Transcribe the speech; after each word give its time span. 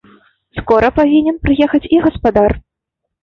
Скора 0.59 0.89
павінен 0.99 1.37
прыехаць 1.43 1.89
і 1.97 2.01
гаспадар. 2.05 2.51